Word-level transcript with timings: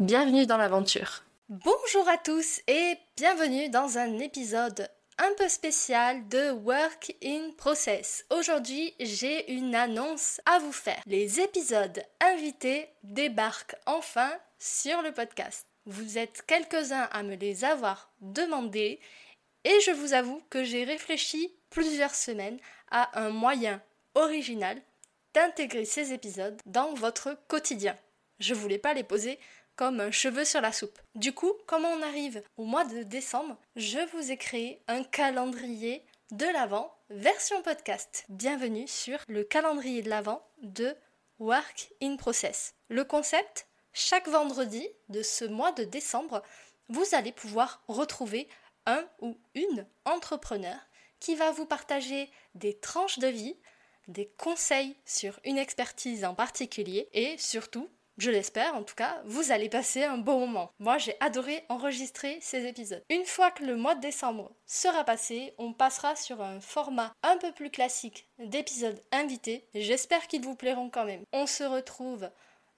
Bienvenue 0.00 0.44
dans 0.44 0.56
l'aventure. 0.56 1.22
Bonjour 1.48 2.08
à 2.08 2.18
tous 2.18 2.60
et 2.66 2.96
bienvenue 3.16 3.68
dans 3.68 3.96
un 3.96 4.18
épisode 4.18 4.88
un 5.18 5.30
peu 5.38 5.48
spécial 5.48 6.26
de 6.26 6.50
Work 6.50 7.14
in 7.22 7.50
Process. 7.56 8.26
Aujourd'hui, 8.36 8.92
j'ai 8.98 9.52
une 9.52 9.76
annonce 9.76 10.40
à 10.46 10.58
vous 10.58 10.72
faire. 10.72 11.00
Les 11.06 11.40
épisodes 11.40 12.02
invités 12.20 12.88
débarquent 13.04 13.76
enfin 13.86 14.32
sur 14.58 15.00
le 15.00 15.12
podcast. 15.12 15.64
Vous 15.86 16.18
êtes 16.18 16.42
quelques-uns 16.44 17.08
à 17.12 17.22
me 17.22 17.36
les 17.36 17.64
avoir 17.64 18.10
demandés 18.20 18.98
et 19.62 19.80
je 19.86 19.92
vous 19.92 20.12
avoue 20.12 20.42
que 20.50 20.64
j'ai 20.64 20.82
réfléchi 20.82 21.54
plusieurs 21.70 22.16
semaines 22.16 22.58
à 22.90 23.16
un 23.20 23.30
moyen 23.30 23.80
original 24.16 24.76
d'intégrer 25.34 25.84
ces 25.84 26.12
épisodes 26.12 26.60
dans 26.66 26.94
votre 26.94 27.38
quotidien. 27.46 27.96
Je 28.40 28.54
voulais 28.54 28.78
pas 28.78 28.94
les 28.94 29.04
poser 29.04 29.38
comme 29.76 30.00
un 30.00 30.10
cheveu 30.10 30.44
sur 30.44 30.60
la 30.60 30.72
soupe. 30.72 30.98
Du 31.14 31.32
coup, 31.32 31.52
comment 31.66 31.88
on 31.88 32.02
arrive 32.02 32.42
au 32.56 32.64
mois 32.64 32.84
de 32.84 33.02
décembre, 33.02 33.56
je 33.76 33.98
vous 34.12 34.30
ai 34.30 34.36
créé 34.36 34.82
un 34.88 35.02
calendrier 35.02 36.04
de 36.30 36.46
l'Avent 36.46 36.96
version 37.10 37.60
podcast. 37.62 38.24
Bienvenue 38.28 38.86
sur 38.86 39.18
le 39.28 39.42
calendrier 39.42 40.02
de 40.02 40.10
l'Avent 40.10 40.46
de 40.62 40.94
Work 41.38 41.92
in 42.02 42.16
Process. 42.16 42.74
Le 42.88 43.04
concept, 43.04 43.66
chaque 43.92 44.28
vendredi 44.28 44.86
de 45.08 45.22
ce 45.22 45.44
mois 45.44 45.72
de 45.72 45.84
décembre, 45.84 46.42
vous 46.88 47.06
allez 47.12 47.32
pouvoir 47.32 47.82
retrouver 47.88 48.48
un 48.86 49.04
ou 49.20 49.36
une 49.54 49.86
entrepreneur 50.04 50.76
qui 51.18 51.34
va 51.34 51.50
vous 51.50 51.66
partager 51.66 52.30
des 52.54 52.78
tranches 52.78 53.18
de 53.18 53.28
vie, 53.28 53.56
des 54.08 54.28
conseils 54.38 54.94
sur 55.06 55.40
une 55.44 55.58
expertise 55.58 56.24
en 56.24 56.34
particulier 56.34 57.08
et 57.12 57.38
surtout 57.38 57.88
je 58.18 58.30
l'espère 58.30 58.74
en 58.74 58.82
tout 58.82 58.94
cas, 58.94 59.22
vous 59.24 59.50
allez 59.50 59.68
passer 59.68 60.04
un 60.04 60.18
bon 60.18 60.40
moment. 60.40 60.70
Moi 60.78 60.98
j'ai 60.98 61.16
adoré 61.20 61.64
enregistrer 61.68 62.38
ces 62.40 62.66
épisodes. 62.66 63.02
Une 63.10 63.24
fois 63.24 63.50
que 63.50 63.64
le 63.64 63.76
mois 63.76 63.94
de 63.94 64.00
décembre 64.00 64.52
sera 64.66 65.04
passé, 65.04 65.54
on 65.58 65.72
passera 65.72 66.16
sur 66.16 66.42
un 66.42 66.60
format 66.60 67.12
un 67.22 67.36
peu 67.38 67.52
plus 67.52 67.70
classique 67.70 68.28
d'épisodes 68.38 69.00
invités. 69.12 69.66
J'espère 69.74 70.26
qu'ils 70.26 70.44
vous 70.44 70.54
plairont 70.56 70.90
quand 70.90 71.04
même. 71.04 71.24
On 71.32 71.46
se 71.46 71.64
retrouve 71.64 72.30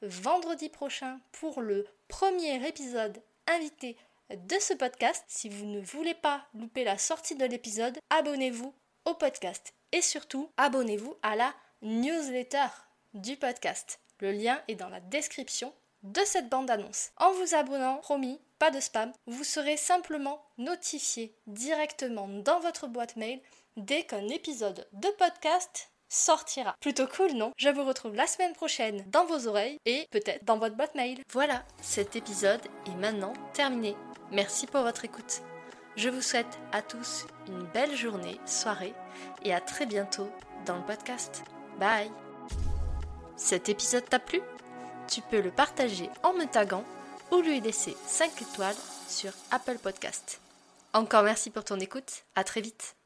vendredi 0.03 0.69
prochain 0.69 1.21
pour 1.33 1.61
le 1.61 1.87
premier 2.09 2.67
épisode 2.67 3.21
invité 3.47 3.97
de 4.31 4.57
ce 4.61 4.75
podcast. 4.75 5.25
Si 5.29 5.49
vous 5.49 5.67
ne 5.67 5.81
voulez 5.81 6.15
pas 6.15 6.47
louper 6.55 6.85
la 6.85 6.99
sortie 6.99 7.37
de 7.37 7.45
l'épisode, 7.45 7.99
abonnez-vous 8.11 8.75
au 9.05 9.15
podcast. 9.15 9.73
Et 9.93 10.03
surtout, 10.03 10.51
abonnez-vous 10.57 11.17
à 11.23 11.37
la 11.37 11.55
newsletter 11.83 12.67
du 13.15 13.37
podcast. 13.37 14.01
Le 14.21 14.33
lien 14.33 14.61
est 14.69 14.75
dans 14.77 14.89
la 14.89 15.01
description 15.01 15.73
de 16.03 16.21
cette 16.25 16.49
bande-annonce. 16.49 17.11
En 17.17 17.33
vous 17.33 17.55
abonnant, 17.55 17.97
promis, 17.97 18.41
pas 18.59 18.71
de 18.71 18.81
spam, 18.81 19.13
vous 19.27 19.45
serez 19.45 19.77
simplement 19.77 20.43
notifié 20.59 21.35
directement 21.47 22.29
dans 22.29 22.61
votre 22.61 22.87
boîte 22.87 23.17
mail 23.17 23.41
dès 23.77 24.05
qu'un 24.05 24.29
épisode 24.29 24.87
de 24.93 25.09
podcast 25.19 25.91
sortira. 26.09 26.77
Plutôt 26.81 27.07
cool, 27.07 27.33
non? 27.33 27.53
Je 27.57 27.69
vous 27.69 27.85
retrouve 27.85 28.15
la 28.15 28.27
semaine 28.27 28.55
prochaine 28.55 29.05
dans 29.09 29.27
vos 29.27 29.49
oreilles 29.49 29.79
et 29.85 30.07
peut-être 30.11 30.45
dans 30.45 30.59
votre 30.59 30.77
boîte 30.77 30.95
mail. 30.95 31.19
Voilà, 31.33 31.65
cet 31.83 32.17
épisode 32.17 32.63
est 32.87 32.97
maintenant 32.97 33.33
terminé. 33.53 33.97
Merci 34.31 34.67
pour 34.67 34.83
votre 34.83 35.05
écoute. 35.05 35.43
Je 35.97 36.09
vous 36.09 36.23
souhaite 36.23 36.59
à 36.73 36.83
tous 36.83 37.27
une 37.49 37.65
belle 37.73 37.97
journée, 37.97 38.39
soirée 38.47 38.95
et 39.43 39.53
à 39.53 39.61
très 39.61 39.87
bientôt 39.87 40.29
dans 40.67 40.77
le 40.77 40.85
podcast. 40.85 41.43
Bye 41.79 42.26
cet 43.37 43.69
épisode 43.69 44.09
t'a 44.09 44.19
plu? 44.19 44.41
Tu 45.09 45.21
peux 45.21 45.41
le 45.41 45.51
partager 45.51 46.11
en 46.23 46.33
me 46.33 46.47
taguant 46.47 46.85
ou 47.31 47.41
lui 47.41 47.61
laisser 47.61 47.97
5 48.07 48.43
étoiles 48.43 48.75
sur 49.09 49.31
Apple 49.51 49.79
Podcast. 49.79 50.41
Encore 50.93 51.23
merci 51.23 51.51
pour 51.51 51.65
ton 51.65 51.79
écoute, 51.79 52.25
à 52.35 52.45
très 52.45 52.61
vite 52.61 52.97